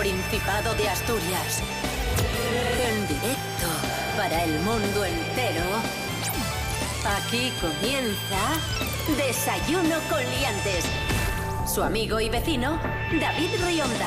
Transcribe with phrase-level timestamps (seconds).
[0.00, 1.60] Principado de Asturias.
[2.88, 3.66] En directo
[4.16, 5.62] para el mundo entero.
[7.18, 8.38] Aquí comienza
[9.18, 10.86] Desayuno con Liantes.
[11.66, 12.80] Su amigo y vecino,
[13.20, 14.06] David Rionda.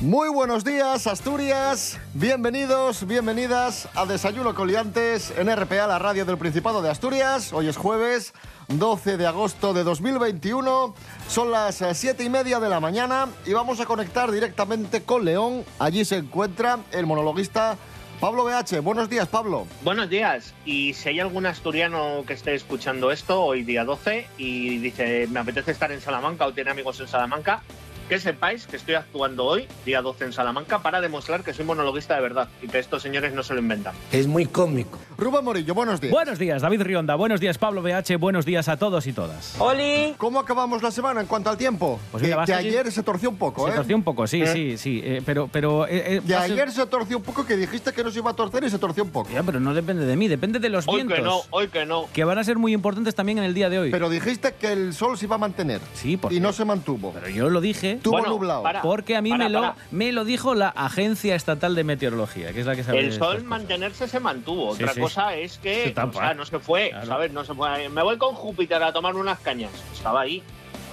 [0.00, 1.98] Muy buenos días, Asturias.
[2.14, 7.52] Bienvenidos, bienvenidas a Desayuno con Liantes en RPA, la radio del Principado de Asturias.
[7.52, 8.34] Hoy es jueves
[8.68, 10.94] 12 de agosto de 2021.
[11.28, 15.64] Son las 7 y media de la mañana y vamos a conectar directamente con León.
[15.78, 17.76] Allí se encuentra el monologuista
[18.20, 18.80] Pablo BH.
[18.80, 19.66] Buenos días, Pablo.
[19.82, 20.54] Buenos días.
[20.64, 25.40] Y si hay algún asturiano que esté escuchando esto hoy día 12 y dice, me
[25.40, 27.62] apetece estar en Salamanca o tiene amigos en Salamanca,
[28.08, 32.14] que sepáis que estoy actuando hoy, día 12 en Salamanca, para demostrar que soy monologuista
[32.14, 33.94] de verdad y que estos señores no se lo inventan.
[34.12, 34.98] Es muy cómico.
[35.18, 36.12] Rubén Morillo, buenos días.
[36.12, 37.16] Buenos días, David Rionda.
[37.16, 38.16] Buenos días, Pablo BH.
[38.18, 39.56] Buenos días a todos y todas.
[39.58, 40.14] ¡Oli!
[40.18, 41.98] ¿Cómo acabamos la semana en cuanto al tiempo?
[42.12, 43.76] Pues que mira, vas que a seguir- ayer se torció un poco, Se ¿eh?
[43.76, 44.46] torció un poco, sí, ¿Eh?
[44.52, 45.00] sí, sí.
[45.02, 45.86] eh, pero, pero.
[45.88, 48.34] eh, Que ser- ayer se torció un poco, que dijiste que no se iba a
[48.34, 49.30] torcer y se torció un poco.
[49.32, 51.16] Ya, pero no depende de mí, depende de los Hoy vientos.
[51.16, 52.06] que no, hoy que no.
[52.12, 53.90] que van a ser muy importantes también en el día de hoy.
[53.90, 55.80] Pero dijiste que el sol se iba a mantener.
[55.94, 57.10] Sí, porque- Y no se mantuvo.
[57.12, 57.95] Pero yo lo dije.
[57.96, 58.62] Estuvo Bueno, nublado.
[58.62, 58.82] para.
[58.82, 62.60] Porque a mí para, me, lo, me lo dijo la Agencia Estatal de Meteorología, que
[62.60, 63.00] es la que sabe.
[63.00, 64.74] El sol mantenerse se mantuvo.
[64.74, 65.00] Sí, Otra sí.
[65.00, 67.06] cosa es que Se o sea, no se fue, Claro.
[67.06, 67.32] ¿sabes?
[67.32, 67.88] No se fue.
[67.88, 69.70] Me voy con Júpiter a tomar unas cañas.
[69.94, 70.42] Estaba ahí.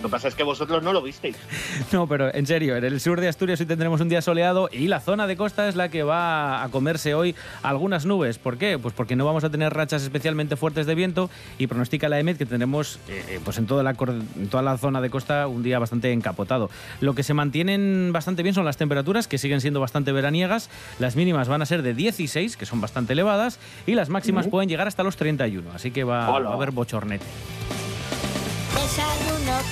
[0.04, 1.38] Lo que pasa es que vosotros no lo visteis.
[1.94, 4.88] No, pero en serio, en el sur de Asturias hoy tendremos un día soleado y
[4.88, 8.40] la zona de costa es la que va a comerse hoy algunas nubes.
[8.40, 8.80] ¿Por qué?
[8.80, 12.38] Pues porque no vamos a tener rachas especialmente fuertes de viento y pronostica la EMET
[12.38, 15.64] que tendremos eh, eh, pues en toda, la, en toda la zona de costa un
[15.64, 16.70] día bastante encapotado.
[17.00, 20.70] Lo que se mantienen bastante bien son las temperaturas, que siguen siendo bastante veraniegas.
[21.00, 24.68] Las mínimas van a ser de 16, que son bastante elevadas, y las máximas pueden
[24.68, 25.72] llegar hasta los 31.
[25.74, 27.26] Así que va a haber bochornete.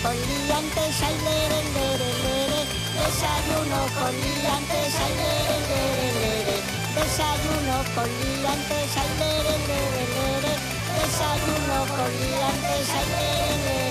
[0.02, 2.62] Con liantes, ay, lere, lere, lere.
[2.98, 6.56] Desayuno con liantes, ay, lere, lere, lere.
[6.96, 10.54] Desayuno con liantes, ay, lere, lere, lere.
[10.98, 13.91] Desayuno con liantes, ay, lere, lere.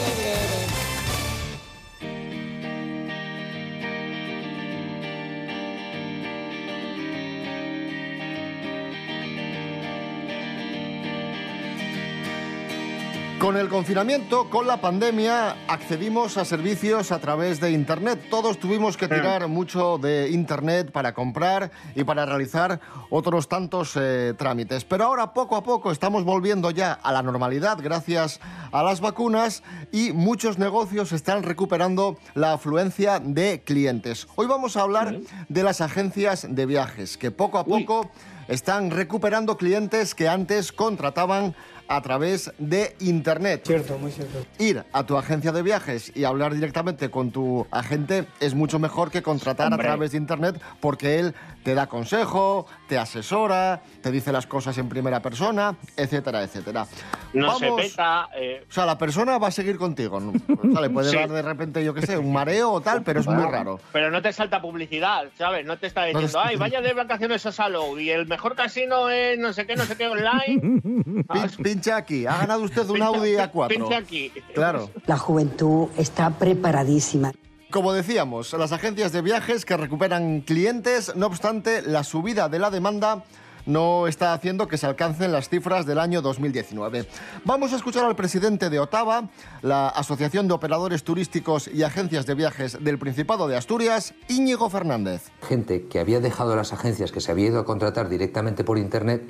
[13.40, 18.26] Con el confinamiento, con la pandemia, accedimos a servicios a través de Internet.
[18.28, 24.34] Todos tuvimos que tirar mucho de Internet para comprar y para realizar otros tantos eh,
[24.36, 24.84] trámites.
[24.84, 28.40] Pero ahora, poco a poco, estamos volviendo ya a la normalidad gracias
[28.72, 34.28] a las vacunas y muchos negocios están recuperando la afluencia de clientes.
[34.36, 35.18] Hoy vamos a hablar
[35.48, 37.84] de las agencias de viajes, que poco a Uy.
[37.84, 38.10] poco
[38.48, 41.54] están recuperando clientes que antes contrataban
[41.90, 43.64] a través de Internet.
[43.66, 44.46] Cierto, muy cierto.
[44.60, 49.10] Ir a tu agencia de viajes y hablar directamente con tu agente es mucho mejor
[49.10, 49.88] que contratar Hombre.
[49.88, 54.76] a través de Internet porque él te da consejo, te asesora, te dice las cosas
[54.78, 56.86] en primera persona, etcétera, etcétera.
[57.32, 58.28] No se peta.
[58.36, 60.18] eh, O sea, la persona va a seguir contigo.
[60.20, 60.30] ¿no?
[60.32, 61.16] O sea, le puede Sí.
[61.16, 63.78] dar de repente, yo qué sé, un mareo o tal, pero es muy raro.
[63.92, 65.64] Pero no te salta publicidad, ¿sabes?
[65.66, 68.54] No te está No te- diciendo, ay, vaya de vacaciones a Salou y el mejor
[68.56, 70.60] casino es no sé qué, no sé qué online.
[71.28, 72.26] Pin- pincha aquí.
[72.26, 73.68] Ha ganado usted un Audi A4.
[73.68, 74.32] pincha aquí.
[74.54, 74.90] Claro.
[75.06, 77.32] La juventud está preparadísima.
[77.70, 82.68] Como decíamos, las agencias de viajes que recuperan clientes, no obstante, la subida de la
[82.68, 83.22] demanda
[83.64, 87.06] no está haciendo que se alcancen las cifras del año 2019.
[87.44, 89.28] Vamos a escuchar al presidente de Otava,
[89.62, 95.30] la Asociación de Operadores Turísticos y Agencias de Viajes del Principado de Asturias, Íñigo Fernández.
[95.46, 99.22] gente que había dejado las agencias, que se había ido a contratar directamente por Internet,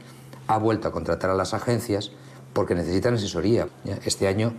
[0.47, 2.11] ha vuelto a contratar a las agencias
[2.55, 3.69] porque necesitan asesoría.
[4.07, 4.55] Este año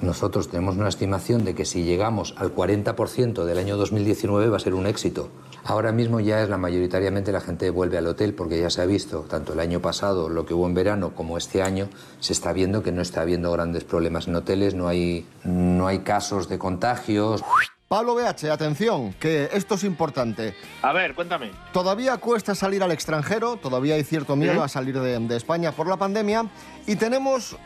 [0.00, 4.60] nosotros tenemos una estimación de que si llegamos al 40% del año 2019 va a
[4.60, 5.28] ser un éxito.
[5.64, 8.86] Ahora mismo ya es la mayoritariamente la gente vuelve al hotel porque ya se ha
[8.86, 11.88] visto, tanto el año pasado, lo que hubo en verano, como este año,
[12.20, 16.00] se está viendo que no está habiendo grandes problemas en hoteles, no hay, no hay
[16.00, 17.42] casos de contagios.
[17.88, 20.54] Pablo BH, atención, que esto es importante.
[20.82, 21.50] A ver, cuéntame.
[21.72, 25.88] Todavía cuesta salir al extranjero, todavía hay cierto miedo a salir de, de España por
[25.88, 26.46] la pandemia
[26.86, 27.56] y tenemos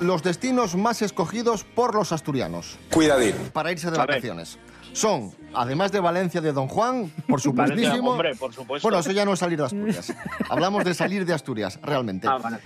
[0.00, 3.34] los destinos más escogidos por los asturianos Cuidadín.
[3.52, 4.08] para irse de A ver.
[4.08, 4.58] vacaciones.
[4.92, 8.10] Son, además de Valencia de Don Juan, por Valencia, supuestísimo.
[8.12, 8.86] hombre, por supuesto.
[8.88, 10.12] Bueno, eso ya no es salir de Asturias.
[10.48, 12.26] Hablamos de salir de Asturias, realmente.
[12.28, 12.58] Ah, vale.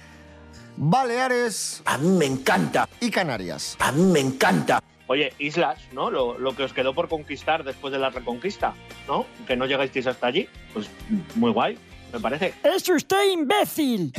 [0.76, 2.88] Baleares A mí me encanta.
[3.00, 3.76] y Canarias.
[3.78, 4.82] A mí me encanta.
[5.06, 6.11] Oye, islas, ¿no?
[6.11, 8.73] Lo, lo que os quedó por conquistar después de la reconquista,
[9.06, 9.26] ¿no?
[9.46, 10.49] Que no llegasteis hasta allí.
[10.73, 10.88] Pues
[11.35, 11.76] muy guay,
[12.12, 12.55] me parece.
[12.62, 14.12] ¡Es usted imbécil!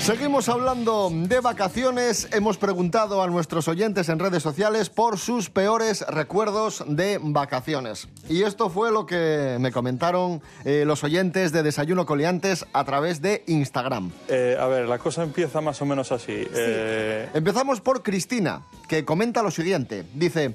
[0.00, 2.26] Seguimos hablando de vacaciones.
[2.32, 8.08] Hemos preguntado a nuestros oyentes en redes sociales por sus peores recuerdos de vacaciones.
[8.28, 13.20] Y esto fue lo que me comentaron eh, los oyentes de Desayuno Coliantes a través
[13.20, 14.10] de Instagram.
[14.28, 16.48] Eh, a ver, la cosa empieza más o menos así.
[16.54, 20.06] Eh, Empezamos por Cristina, que comenta lo siguiente.
[20.14, 20.54] Dice,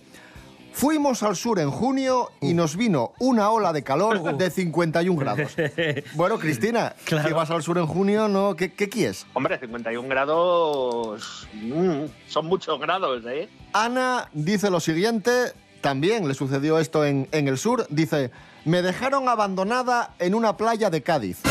[0.75, 5.51] fuimos al sur en junio y nos vino una ola de calor de 51 grados.
[6.15, 8.55] Bueno, Cristina, si vas al sur en junio, ¿no?
[8.55, 9.25] ¿Qué, qué quieres?
[9.33, 11.47] Hombre, 51 grados.
[11.53, 13.49] mm, son muchos grados, ¿eh?
[13.73, 18.31] Ana dice lo siguiente, también le sucedió esto en, en el sur, dice,
[18.65, 21.41] me dejaron abandonada en una playa de Cádiz.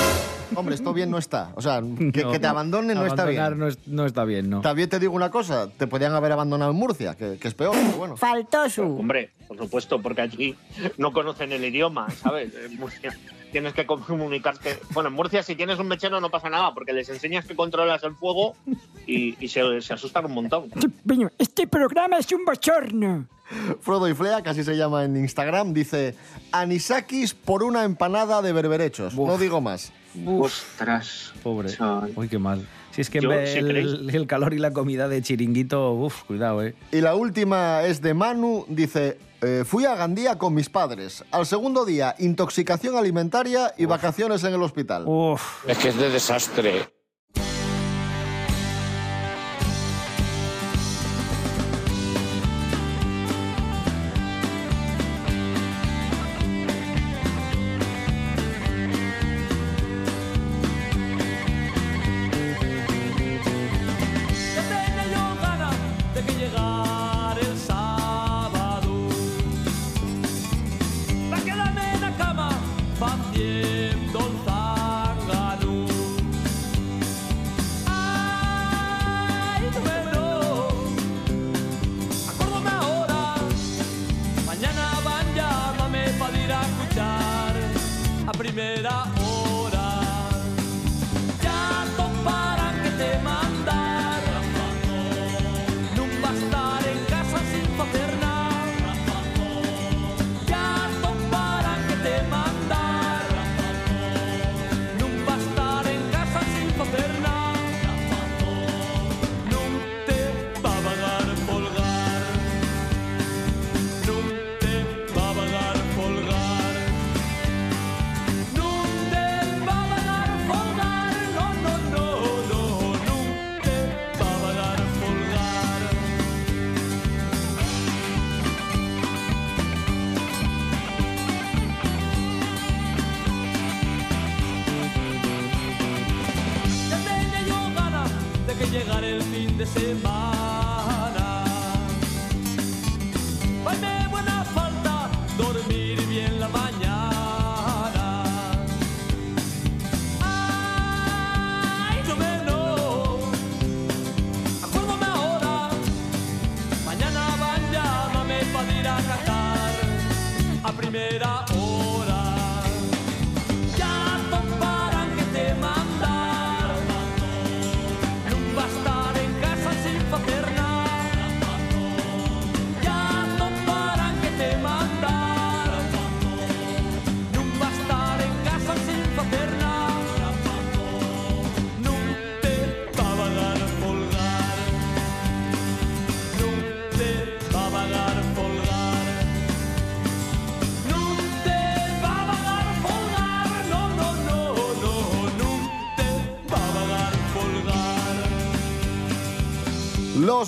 [0.55, 1.51] Hombre, esto bien no está.
[1.55, 2.33] O sea, que, No.
[2.33, 3.59] que te abandonen no está bien.
[3.59, 4.61] No, es- no está bien, no.
[4.61, 7.75] También te digo una cosa, te podían haber abandonado en Murcia, que, que es peor,
[7.75, 8.17] pero bueno.
[8.17, 8.83] Faltó su.
[8.83, 10.57] Hombre, por supuesto, porque allí
[10.99, 12.53] no conocen el idioma, ¿sabes?
[12.55, 13.17] En Murcia
[13.53, 14.79] tienes que comunicarte.
[14.91, 18.03] Bueno, en Murcia, si tienes un mechero, no pasa nada, porque les enseñas que controlas
[18.03, 18.57] el fuego
[19.07, 20.71] y, y se, se asustan un montón.
[21.39, 23.27] Este programa es un bochorno.
[23.81, 26.17] Frodo y Flea, que así se llama en Instagram, dice,
[26.51, 29.15] anisakis por una empanada de berberechos.
[29.15, 29.93] No digo más.
[30.27, 31.33] Ostras.
[31.43, 31.71] Pobre.
[31.71, 32.13] chaval.
[32.17, 32.67] Uy, qué mal.
[32.93, 36.77] Si es que Yo, si el calor y la comida de chiringuito, uff, cuidado, eh.
[36.93, 41.25] Y la última es de Manu, dice, eh, fui a Gandía con mis padres.
[41.33, 45.05] Al segundo día, intoxicación alimentaria y vacaciones en el hospital.
[45.07, 45.69] Uf.
[45.69, 46.94] Es que es de desastre.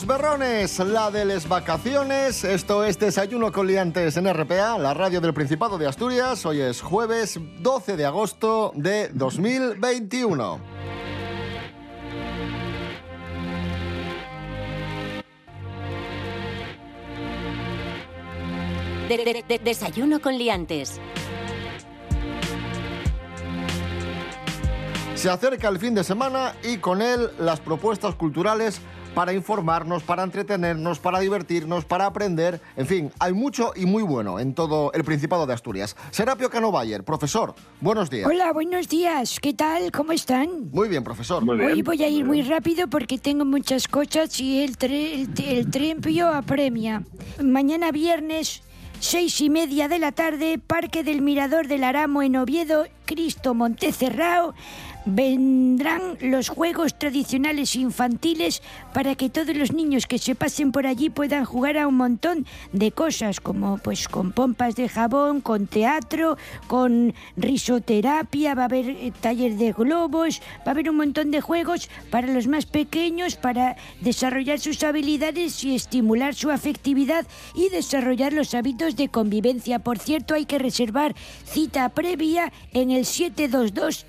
[0.07, 2.45] Berrones, la de las vacaciones.
[2.45, 6.47] Esto es Desayuno con Liantes en RPA, la radio del Principado de Asturias.
[6.47, 10.61] Hoy es jueves 12 de agosto de 2021.
[19.09, 21.01] De- de- de- desayuno con liantes.
[25.27, 28.81] Se acerca el fin de semana y con él las propuestas culturales
[29.13, 32.61] para informarnos, para entretenernos, para divertirnos, para aprender.
[32.77, 35.97] En fin, hay mucho y muy bueno en todo el Principado de Asturias.
[36.13, 38.29] Serapio Cano Bayer, profesor, buenos días.
[38.29, 39.41] Hola, buenos días.
[39.41, 39.91] ¿Qué tal?
[39.91, 40.71] ¿Cómo están?
[40.71, 41.43] Muy bien, profesor.
[41.43, 45.71] Hoy voy a ir muy rápido porque tengo muchas cosas y el, tre- el, el
[45.73, 47.03] trempio apremia.
[47.43, 48.63] Mañana viernes,
[49.01, 54.55] seis y media de la tarde, Parque del Mirador del Aramo en Oviedo Cristo Montecerrao
[55.07, 58.61] vendrán los juegos tradicionales infantiles
[58.93, 62.45] para que todos los niños que se pasen por allí puedan jugar a un montón
[62.73, 66.37] de cosas, como pues con pompas de jabón, con teatro,
[66.67, 71.41] con risoterapia, va a haber eh, taller de globos, va a haber un montón de
[71.41, 78.33] juegos para los más pequeños para desarrollar sus habilidades y estimular su afectividad y desarrollar
[78.33, 79.79] los hábitos de convivencia.
[79.79, 84.07] Por cierto, hay que reservar cita previa en el 722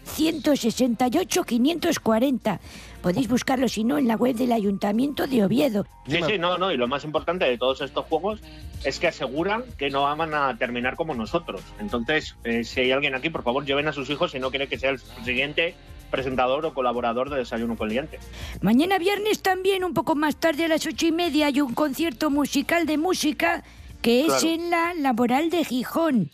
[0.96, 2.60] 168 540.
[3.02, 5.86] Podéis buscarlo si no en la web del Ayuntamiento de Oviedo.
[6.08, 6.72] Sí, sí, no, no.
[6.72, 8.40] Y lo más importante de todos estos juegos
[8.84, 11.62] es que aseguran que no van a terminar como nosotros.
[11.80, 14.68] Entonces, eh, si hay alguien aquí, por favor, lleven a sus hijos si no quiere
[14.68, 15.76] que sea el siguiente
[16.10, 18.22] presentador o colaborador de Desayuno con Liantes.
[18.62, 22.30] Mañana viernes también, un poco más tarde a las ocho y media, hay un concierto
[22.30, 23.64] musical de música
[24.02, 24.48] que es Claro.
[24.48, 26.30] en la Laboral de Gijón.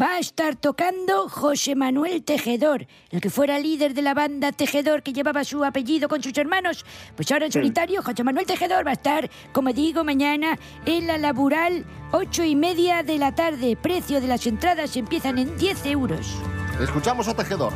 [0.00, 5.02] Va a estar tocando José Manuel Tejedor, el que fuera líder de la banda Tejedor
[5.02, 6.86] que llevaba su apellido con sus hermanos.
[7.14, 11.18] Pues ahora en solitario, José Manuel Tejedor va a estar, como digo, mañana en la
[11.18, 13.76] Laboral, ocho y media de la tarde.
[13.76, 16.36] Precio de las entradas empiezan en 10 euros.
[16.80, 17.74] Escuchamos a Tejedor.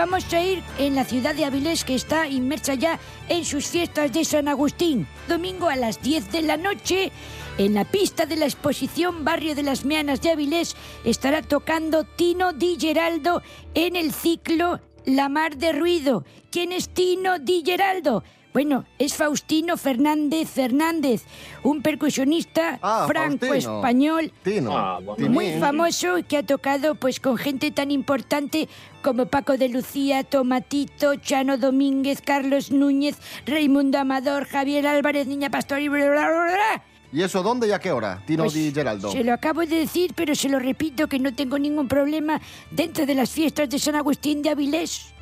[0.00, 4.10] Vamos a ir en la ciudad de Avilés, que está inmersa ya en sus fiestas
[4.10, 5.06] de San Agustín.
[5.28, 7.12] Domingo a las 10 de la noche,
[7.58, 12.54] en la pista de la exposición Barrio de las Meanas de Avilés, estará tocando Tino
[12.54, 13.42] Di Geraldo
[13.74, 14.80] en el ciclo
[15.10, 16.24] La Mar de Ruido.
[16.52, 18.22] ¿Quién es Tino Di Geraldo?
[18.52, 21.24] Bueno, es Faustino Fernández Fernández,
[21.64, 24.32] un percusionista Ah, franco-español.
[24.68, 25.28] Ah, bueno.
[25.30, 28.68] muy famoso y que ha tocado pues con gente tan importante
[29.02, 35.80] como Paco de Lucía, Tomatito, Chano Domínguez, Carlos Núñez, Raimundo Amador, Javier Álvarez, Niña Pastor
[35.80, 36.84] y bla, bla, bla, bla.
[37.12, 38.22] ¿Y eso dónde y a qué hora?
[38.26, 39.10] Tino Pues, Di Geraldo.
[39.10, 42.40] Se lo acabo de decir, pero se lo repito que no tengo ningún problema
[42.70, 45.12] dentro de las fiestas de San Agustín de Avilés,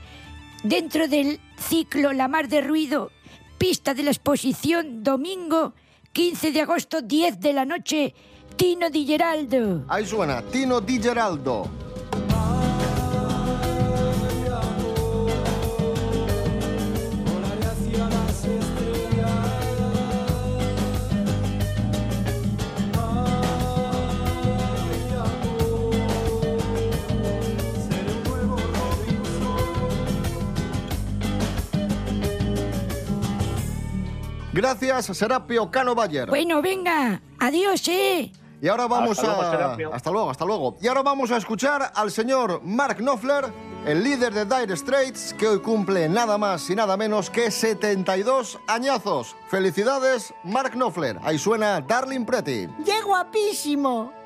[0.63, 3.11] dentro del ciclo La Mar de Ruido,
[3.57, 5.73] pista de la exposición domingo
[6.13, 8.15] 15 de agosto 10 de la noche,
[8.57, 9.85] Tino Di Geraldo.
[9.89, 11.69] Ahí suena Tino Di Geraldo.
[34.59, 36.29] Gracias, Serapio Cano Bayer.
[36.29, 38.33] Bueno, venga, adiós, ¿eh?
[38.61, 39.95] Y ahora vamos Hasta a...
[39.95, 40.77] Hasta luego, hasta luego.
[40.81, 43.45] Y ahora vamos a escuchar al señor Mark Knopfler,
[43.87, 48.59] el líder de Dire Straits, que hoy cumple nada más y nada menos que 72
[48.67, 49.37] añazos.
[49.47, 51.21] Felicidades, Mark Knopfler.
[51.23, 52.67] Ahí suena Darling Pretty.
[52.85, 54.18] ¡Qué guapísimo!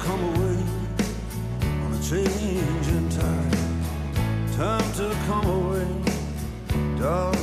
[0.00, 0.56] Come away
[1.84, 2.02] on a
[3.10, 3.50] time.
[4.56, 5.86] Time to come away,
[6.98, 7.41] darling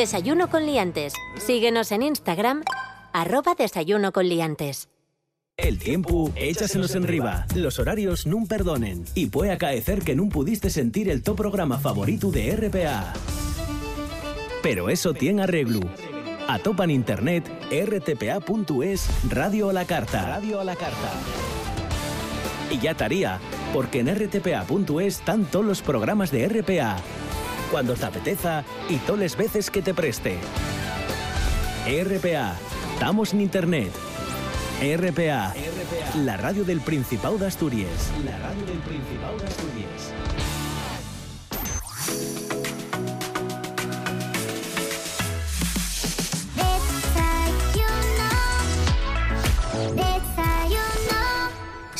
[0.00, 1.12] Desayuno con liantes.
[1.36, 2.62] Síguenos en Instagram,
[3.12, 4.88] arroba desayuno con liantes.
[5.58, 7.44] El tiempo, échasenos en riba.
[7.54, 9.04] Los horarios nun perdonen.
[9.14, 13.12] Y puede acaecer que nun pudiste sentir el top programa favorito de RPA.
[14.62, 15.80] Pero eso tiene arreglo.
[16.48, 20.24] Atopan internet rtpa.es Radio a la carta.
[20.24, 21.12] Radio a la carta.
[22.70, 23.38] Y ya estaría,
[23.74, 26.96] porque en rtpa.es están todos los programas de RPA.
[27.70, 30.38] Cuando te apeteza y todas las veces que te preste.
[31.86, 32.56] RPA.
[32.94, 33.92] Estamos en internet.
[34.80, 35.54] RPA,
[36.24, 38.10] la radio del Principado de Asturias.
[38.24, 40.59] La radio del Principado de Asturias.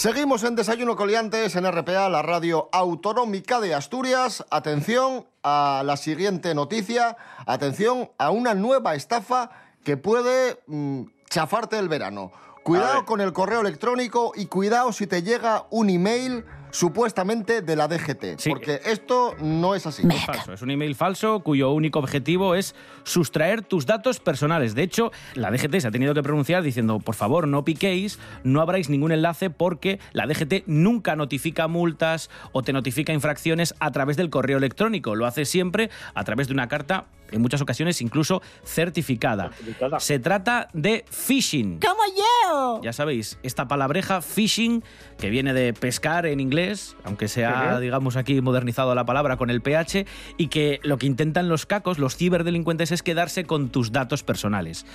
[0.01, 4.47] Seguimos en Desayuno Coliantes en RPA, la radio autonómica de Asturias.
[4.49, 7.19] Atención a la siguiente noticia.
[7.45, 9.51] Atención a una nueva estafa
[9.85, 12.33] que puede mm, chafarte el verano.
[12.63, 17.89] Cuidado con el correo electrónico y cuidado si te llega un email supuestamente de la
[17.89, 20.03] DGT, porque esto no es así.
[20.09, 24.75] Es falso, es un email falso cuyo único objetivo es sustraer tus datos personales.
[24.75, 28.61] De hecho, la DGT se ha tenido que pronunciar diciendo, por favor, no piquéis, no
[28.61, 34.17] abráis ningún enlace porque la DGT nunca notifica multas o te notifica infracciones a través
[34.17, 35.15] del correo electrónico.
[35.15, 39.51] Lo hace siempre a través de una carta, en muchas ocasiones incluso certificada.
[39.99, 41.81] Se trata de phishing.
[41.81, 42.81] ¡Como yo!
[42.83, 44.83] Ya sabéis, esta palabreja phishing,
[45.19, 49.51] que viene de pescar en inglés, aunque se ha, digamos, aquí modernizado la palabra con
[49.51, 53.93] el PH, y que lo que intentan los cacos, los ciberdelincuentes, es quedarse con tus
[53.93, 54.87] datos personales.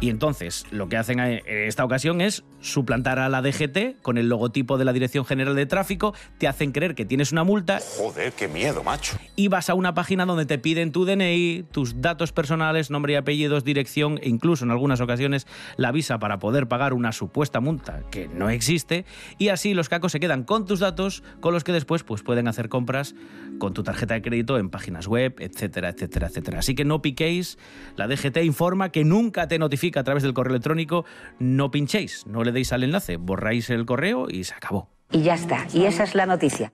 [0.00, 4.28] Y entonces, lo que hacen en esta ocasión es suplantar a la DGT con el
[4.28, 8.32] logotipo de la Dirección General de Tráfico, te hacen creer que tienes una multa Joder,
[8.32, 9.16] qué miedo, macho.
[9.36, 13.16] y vas a una página donde te piden tu DNI, tus datos personales, nombre y
[13.16, 18.02] apellidos, dirección e incluso en algunas ocasiones la visa para poder pagar una supuesta multa
[18.10, 19.04] que no existe
[19.38, 22.48] y así los cacos se quedan con tus datos con los que después pues, pueden
[22.48, 23.14] hacer compras
[23.60, 26.58] con tu tarjeta de crédito en páginas web, etcétera, etcétera, etcétera.
[26.58, 27.58] Así que no piquéis,
[27.94, 31.04] la DGT informa que nunca te notifica a través del correo electrónico,
[31.38, 34.90] no pinchéis, no le deis al enlace, borráis el correo y se acabó.
[35.12, 35.64] Y ya está.
[35.72, 36.72] Y esa es la noticia.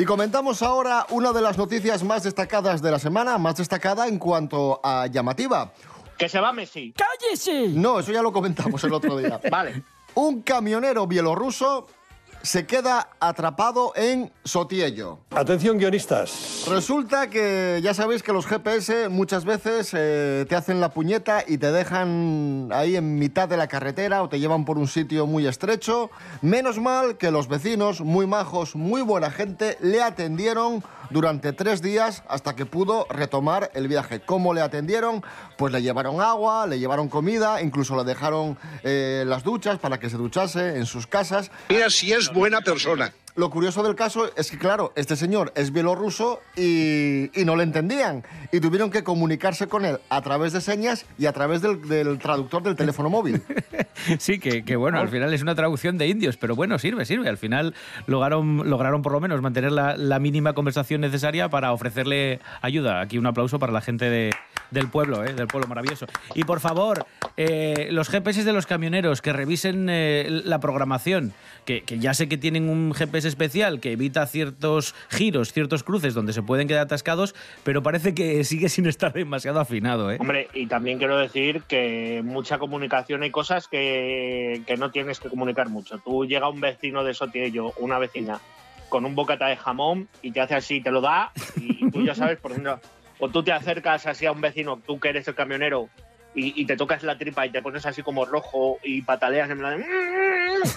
[0.00, 4.18] Y comentamos ahora una de las noticias más destacadas de la semana, más destacada en
[4.18, 5.74] cuanto a llamativa.
[6.16, 6.94] Que se va Messi.
[6.96, 7.68] ¡Cállese!
[7.68, 9.38] No, eso ya lo comentamos el otro día.
[9.50, 9.82] Vale.
[10.14, 11.86] Un camionero bielorruso
[12.42, 15.18] se queda atrapado en Sotiello.
[15.30, 16.64] Atención, guionistas.
[16.68, 21.58] Resulta que ya sabéis que los GPS muchas veces eh, te hacen la puñeta y
[21.58, 25.46] te dejan ahí en mitad de la carretera o te llevan por un sitio muy
[25.46, 26.10] estrecho.
[26.42, 32.22] Menos mal que los vecinos, muy majos, muy buena gente, le atendieron durante tres días
[32.28, 34.20] hasta que pudo retomar el viaje.
[34.20, 35.22] ¿Cómo le atendieron?
[35.56, 40.08] Pues le llevaron agua, le llevaron comida, incluso le dejaron eh, las duchas para que
[40.08, 41.50] se duchase en sus casas.
[41.68, 43.12] Mira si es buena persona.
[43.36, 47.62] Lo curioso del caso es que, claro, este señor es bielorruso y, y no le
[47.62, 48.24] entendían.
[48.50, 52.18] Y tuvieron que comunicarse con él a través de señas y a través del, del
[52.18, 53.42] traductor del teléfono móvil.
[54.18, 57.28] Sí, que, que bueno, al final es una traducción de indios, pero bueno, sirve, sirve.
[57.28, 57.74] Al final
[58.06, 63.02] lograron, lograron por lo menos mantener la, la mínima conversación necesaria para ofrecerle ayuda.
[63.02, 64.30] Aquí un aplauso para la gente de,
[64.70, 65.34] del pueblo, ¿eh?
[65.34, 66.06] del pueblo maravilloso.
[66.34, 67.06] Y por favor,
[67.36, 71.32] eh, los GPS de los camioneros, que revisen eh, la programación,
[71.64, 76.14] que, que ya sé que tienen un GPS especial que evita ciertos giros, ciertos cruces
[76.14, 80.10] donde se pueden quedar atascados, pero parece que sigue sin estar demasiado afinado.
[80.10, 80.16] ¿eh?
[80.20, 85.28] Hombre, y también quiero decir que mucha comunicación hay cosas que, que no tienes que
[85.28, 85.98] comunicar mucho.
[85.98, 88.40] Tú llega un vecino de Sotiello, una vecina,
[88.90, 92.14] con un bocata de jamón y te hace así, te lo da y, tú ya
[92.14, 92.78] sabes, por ejemplo,
[93.20, 95.88] o tú te acercas así a un vecino, tú que eres el camionero,
[96.34, 99.84] y, te tocas la tripa y te pones así como rojo y pataleas en plan...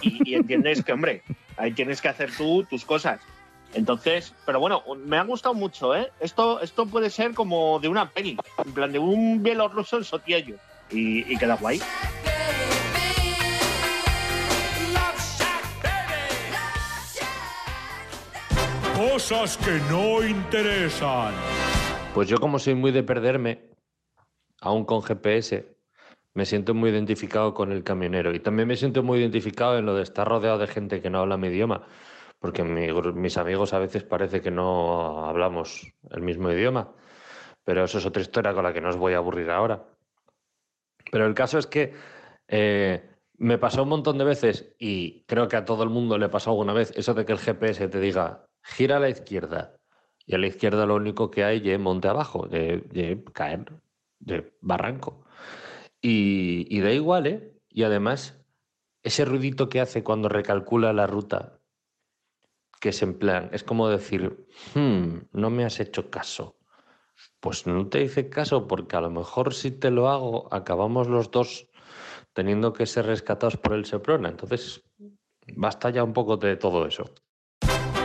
[0.01, 1.21] Y, y entiendes que, hombre,
[1.57, 3.19] ahí tienes que hacer tú tus cosas.
[3.73, 6.11] Entonces, pero bueno, me ha gustado mucho, ¿eh?
[6.19, 10.57] Esto, esto puede ser como de una peli, en plan de un bielorruso en Sotiello.
[10.89, 11.81] Y, y queda guay.
[18.95, 21.33] Cosas que no interesan.
[22.13, 23.71] Pues yo como soy muy de perderme,
[24.61, 25.75] aún con GPS,
[26.35, 29.95] me siento muy identificado con el camionero y también me siento muy identificado en lo
[29.95, 31.87] de estar rodeado de gente que no habla mi idioma,
[32.37, 36.93] porque mis amigos a veces parece que no hablamos el mismo idioma,
[37.63, 39.83] pero eso es otra historia con la que no os voy a aburrir ahora.
[41.11, 41.95] Pero el caso es que
[42.47, 46.29] eh, me pasó un montón de veces y creo que a todo el mundo le
[46.29, 49.73] pasó alguna vez eso de que el GPS te diga gira a la izquierda
[50.25, 53.65] y a la izquierda lo único que hay es monte abajo, de caer,
[54.19, 55.25] de barranco.
[56.01, 57.53] Y, y da igual, ¿eh?
[57.69, 58.37] Y además,
[59.03, 61.59] ese ruidito que hace cuando recalcula la ruta,
[62.79, 66.57] que es en plan, es como decir, "Hmm, no me has hecho caso.
[67.39, 71.31] Pues no te hice caso porque a lo mejor si te lo hago, acabamos los
[71.31, 71.67] dos
[72.33, 74.29] teniendo que ser rescatados por el Seprona.
[74.29, 74.83] Entonces,
[75.55, 77.05] basta ya un poco de todo eso.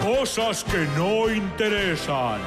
[0.02, 2.40] Cosas que no interesan.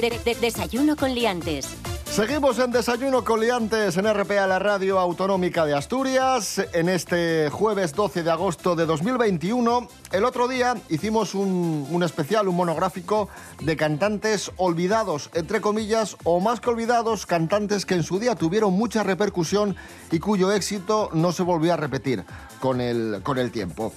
[0.00, 1.66] De- de- de- desayuno con liantes.
[2.04, 7.94] Seguimos en Desayuno con Liantes en RPA, la radio autonómica de Asturias, en este jueves
[7.94, 9.88] 12 de agosto de 2021.
[10.12, 13.28] El otro día hicimos un, un especial, un monográfico
[13.60, 18.72] de cantantes olvidados, entre comillas, o más que olvidados, cantantes que en su día tuvieron
[18.74, 19.76] mucha repercusión
[20.12, 22.24] y cuyo éxito no se volvió a repetir
[22.60, 23.92] con el, con el tiempo.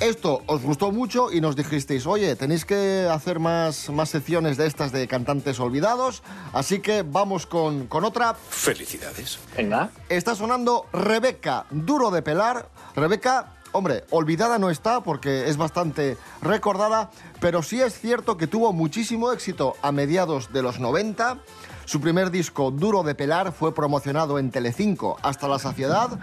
[0.00, 4.68] Esto os gustó mucho y nos dijisteis, oye, tenéis que hacer más, más secciones de
[4.68, 8.34] estas de cantantes olvidados, así que vamos con, con otra.
[8.34, 9.40] Felicidades.
[9.56, 9.90] Venga.
[10.08, 12.68] Está sonando Rebeca, duro de pelar.
[12.94, 18.72] Rebeca, hombre, olvidada no está porque es bastante recordada, pero sí es cierto que tuvo
[18.72, 21.38] muchísimo éxito a mediados de los 90.
[21.86, 26.20] Su primer disco, Duro de pelar, fue promocionado en Telecinco hasta la saciedad.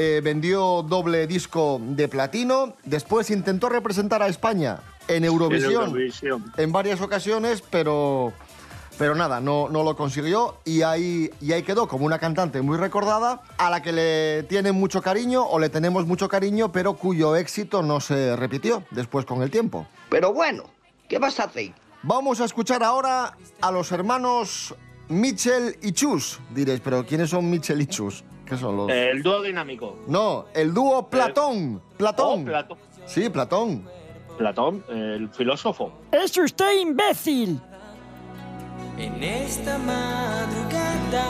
[0.00, 2.74] Eh, vendió doble disco de platino.
[2.84, 6.52] Después intentó representar a España en Eurovisión En Eurovisión.
[6.56, 8.32] en varias ocasiones, pero,
[8.96, 12.76] pero nada, no, no lo consiguió y ahí, y ahí quedó como una cantante muy
[12.76, 17.34] recordada, a la que le tienen mucho cariño o le tenemos mucho cariño, pero cuyo
[17.34, 19.84] éxito no se repitió después con el tiempo.
[20.10, 20.62] Pero bueno,
[21.08, 21.72] ¿qué vas a hacer?
[22.04, 24.76] Vamos a escuchar ahora a los hermanos
[25.08, 26.38] Mitchell y Chus.
[26.54, 28.22] Diréis, pero ¿quiénes son Mitchell y Chus?
[28.48, 28.90] ¿Qué son los...?
[28.90, 29.98] El dúo dinámico.
[30.06, 31.82] No, el dúo Platón.
[31.96, 32.42] Platón.
[32.42, 32.78] Oh, Platón.
[33.06, 33.84] Sí, Platón.
[34.38, 35.92] Platón, el filósofo.
[36.12, 37.60] ¡Es usted imbécil!
[38.96, 41.26] En esta madrugada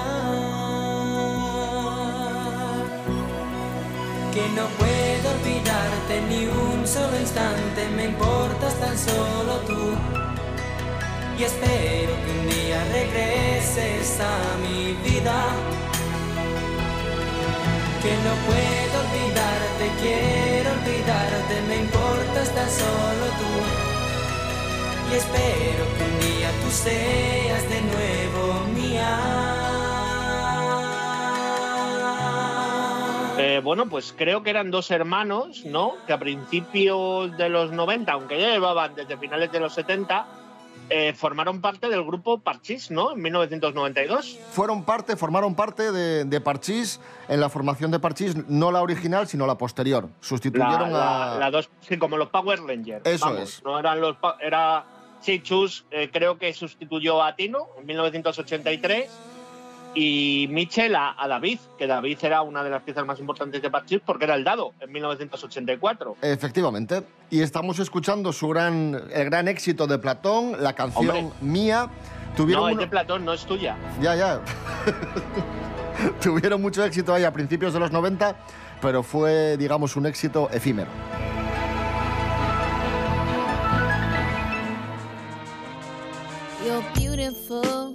[4.32, 9.96] que no puedo olvidarte ni un solo instante, me importas tan solo tú.
[11.38, 15.46] y espero que un día regreses a mi vida.
[18.02, 23.52] Que no puedo olvidarte, quiero olvidarte, me importas tan solo tú.
[25.10, 29.18] Y espero que un día tú seas de nuevo mía.
[33.40, 35.94] Eh, bueno, pues creo que eran dos hermanos, ¿no?
[36.06, 40.26] Que a principios de los 90, aunque ya llevaban desde finales de los 70,
[40.90, 43.12] eh, formaron parte del grupo Parchís, ¿no?
[43.12, 44.38] En 1992.
[44.52, 49.28] Fueron parte, formaron parte de, de Parchís en la formación de Parchís, no la original,
[49.28, 50.08] sino la posterior.
[50.20, 51.38] Sustituyeron la, a...
[51.38, 53.04] la dos, sí, como los Power Rangers.
[53.04, 53.64] Eso Vamos, es.
[53.64, 54.16] No eran los.
[54.40, 54.84] Era.
[55.20, 59.10] Sí, Chus eh, creo que sustituyó a Tino en 1983
[60.00, 63.68] y Mitchell a, a David, que David era una de las piezas más importantes de
[63.68, 66.18] Parchís porque era el dado en 1984.
[66.22, 67.02] Efectivamente.
[67.30, 71.36] Y estamos escuchando su gran, el gran éxito de Platón, la canción Hombre.
[71.40, 71.88] Mía.
[72.36, 73.76] Tuvieron No, es de Platón, no es tuya.
[74.00, 74.40] Ya, ya.
[76.22, 78.36] Tuvieron mucho éxito ahí a principios de los 90,
[78.80, 80.90] pero fue, digamos, un éxito efímero.
[86.64, 87.94] You're beautiful,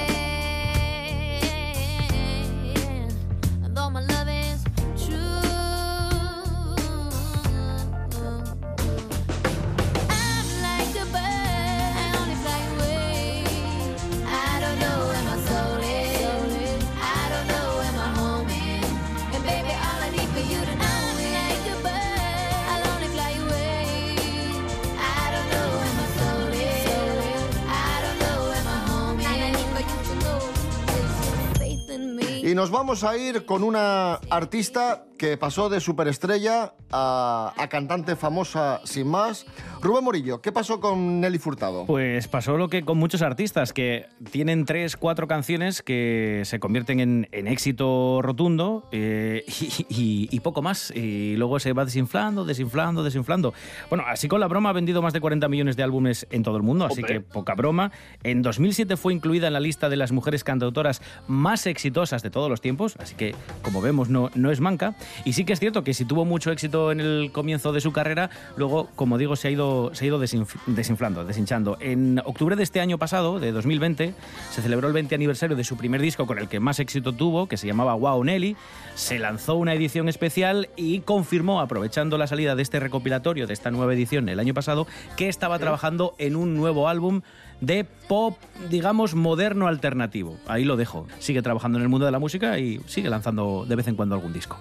[32.51, 38.15] Y nos vamos a ir con una artista que pasó de superestrella a, a cantante
[38.15, 39.45] famosa sin más.
[39.79, 41.85] Rubén Morillo, ¿qué pasó con Nelly Furtado?
[41.85, 46.99] Pues pasó lo que con muchos artistas que tienen tres, cuatro canciones que se convierten
[46.99, 50.89] en, en éxito rotundo eh, y, y- y poco más.
[50.95, 53.53] Y luego se va desinflando, desinflando, desinflando.
[53.89, 56.57] Bueno, así con la broma ha vendido más de 40 millones de álbumes en todo
[56.57, 57.13] el mundo, así Hombre.
[57.13, 57.91] que poca broma.
[58.23, 62.49] En 2007 fue incluida en la lista de las mujeres cantautoras más exitosas de todos
[62.49, 64.95] los tiempos, así que como vemos no, no es manca.
[65.25, 67.91] Y sí que es cierto que si tuvo mucho éxito en el comienzo de su
[67.91, 71.77] carrera, luego, como digo, se ha ido, se ha ido desinf- desinflando, deshinchando.
[71.79, 74.13] En octubre de este año pasado, de 2020,
[74.51, 77.47] se celebró el 20 aniversario de su primer disco con el que más éxito tuvo,
[77.47, 78.55] que se llamaba Wow Nelly.
[78.95, 83.71] Se lanzó una edición especial y confirmó, aprovechando la salida de este recopilatorio, de esta
[83.71, 87.21] nueva edición el año pasado, que estaba trabajando en un nuevo álbum
[87.61, 88.37] de pop,
[88.69, 90.37] digamos, moderno alternativo.
[90.47, 91.07] Ahí lo dejo.
[91.19, 94.15] Sigue trabajando en el mundo de la música y sigue lanzando de vez en cuando
[94.15, 94.57] algún disco.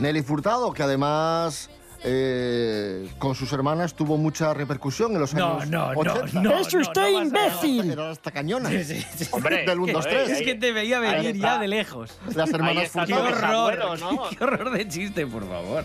[0.00, 1.70] Nelly Furtado, que además
[2.04, 6.42] eh, con sus hermanas tuvo mucha repercusión en los No, años no, no, 80.
[6.42, 7.90] no, ¡Es usted imbécil!
[7.92, 8.70] Era hasta cañona.
[9.30, 10.30] Hombre, Del 1, 2, que- 3.
[10.30, 12.18] Es que te veía venir ya de lejos.
[12.34, 13.64] Las hermanas está ¡Qué Furtado.
[13.66, 13.98] horror!
[14.00, 14.22] ¿no?
[14.36, 15.84] ¡Qué horror de chiste, por favor!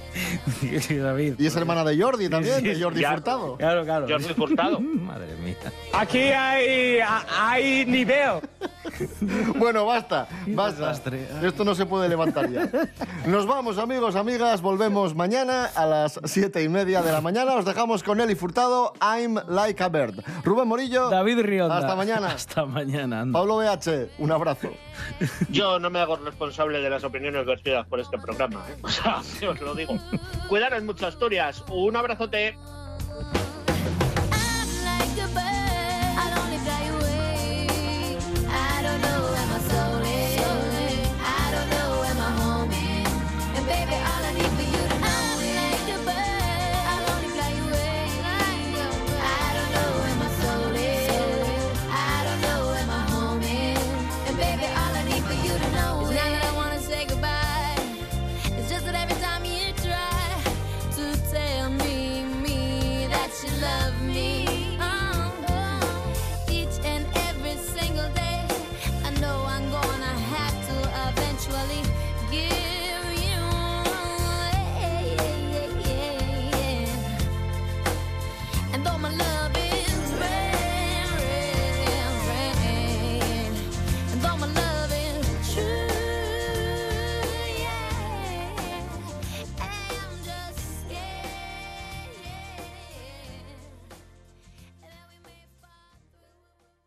[0.90, 1.36] David.
[1.38, 3.12] Y es hermana de Jordi también, Sí, de Jordi ya.
[3.12, 3.58] Furtado.
[3.58, 4.08] Claro, claro.
[4.10, 4.80] Jordi Furtado.
[4.82, 5.47] Madre mía.
[5.94, 7.00] Aquí hay,
[7.40, 8.42] hay nivel.
[9.56, 10.80] Bueno, basta, basta.
[10.80, 11.28] desastre.
[11.44, 12.70] Esto no se puede levantar ya.
[13.26, 14.62] Nos vamos, amigos, amigas.
[14.62, 17.56] Volvemos mañana a las siete y media de la mañana.
[17.56, 20.24] Os dejamos con Nelly Furtado, I'm Like a Bird.
[20.44, 21.10] Rubén Morillo.
[21.10, 21.78] David Rionda.
[21.78, 22.28] Hasta mañana.
[22.28, 23.22] Hasta mañana.
[23.22, 23.40] anda.
[23.40, 24.70] Pablo BH, un abrazo.
[25.50, 28.64] Yo no me hago responsable de las opiniones vertidas por este programa.
[28.70, 28.78] ¿eh?
[28.84, 29.96] O sea, yo os lo digo.
[30.48, 31.64] Cuidaros mucho, Asturias.
[31.70, 32.58] Un abrazote.